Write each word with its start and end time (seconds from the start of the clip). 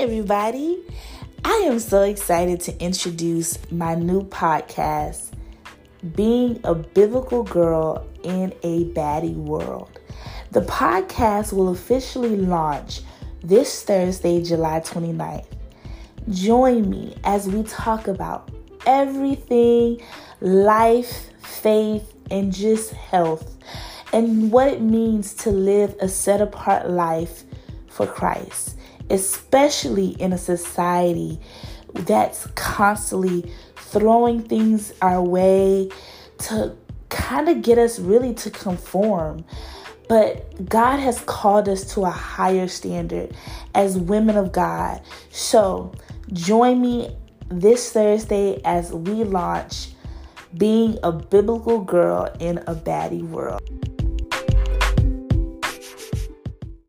everybody. 0.00 0.78
I 1.44 1.56
am 1.66 1.78
so 1.78 2.00
excited 2.00 2.62
to 2.62 2.82
introduce 2.82 3.58
my 3.70 3.94
new 3.94 4.22
podcast, 4.22 5.34
Being 6.14 6.58
a 6.64 6.74
Biblical 6.74 7.42
Girl 7.42 8.08
in 8.22 8.54
a 8.62 8.86
Baddie 8.94 9.34
World. 9.34 10.00
The 10.52 10.62
podcast 10.62 11.52
will 11.52 11.68
officially 11.68 12.34
launch 12.34 13.02
this 13.42 13.82
Thursday, 13.82 14.42
July 14.42 14.80
29th. 14.80 15.44
Join 16.30 16.88
me 16.88 17.14
as 17.24 17.46
we 17.46 17.62
talk 17.64 18.08
about 18.08 18.50
everything 18.86 20.00
life, 20.40 21.28
faith, 21.42 22.14
and 22.30 22.54
just 22.54 22.94
health, 22.94 23.58
and 24.14 24.50
what 24.50 24.68
it 24.68 24.80
means 24.80 25.34
to 25.34 25.50
live 25.50 25.94
a 26.00 26.08
set 26.08 26.40
apart 26.40 26.88
life 26.88 27.44
for 27.86 28.06
Christ 28.06 28.78
especially 29.10 30.10
in 30.20 30.32
a 30.32 30.38
society 30.38 31.40
that's 31.92 32.46
constantly 32.54 33.52
throwing 33.76 34.40
things 34.42 34.92
our 35.02 35.20
way 35.20 35.90
to 36.38 36.76
kind 37.08 37.48
of 37.48 37.62
get 37.62 37.78
us 37.78 37.98
really 37.98 38.32
to 38.34 38.50
conform. 38.50 39.44
But 40.08 40.68
God 40.68 40.98
has 40.98 41.20
called 41.20 41.68
us 41.68 41.94
to 41.94 42.04
a 42.04 42.10
higher 42.10 42.68
standard 42.68 43.34
as 43.74 43.96
women 43.96 44.36
of 44.36 44.52
God. 44.52 45.02
So 45.30 45.92
join 46.32 46.80
me 46.80 47.16
this 47.48 47.92
Thursday 47.92 48.60
as 48.64 48.92
we 48.92 49.24
launch 49.24 49.90
Being 50.56 50.98
a 51.02 51.12
Biblical 51.12 51.80
Girl 51.80 52.28
in 52.40 52.58
a 52.58 52.74
Baddie 52.74 53.22
World. 53.22 53.60